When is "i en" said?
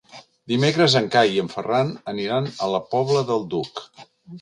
1.35-1.53